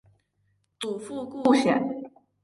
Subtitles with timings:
[0.79, 1.79] 祖父顾显。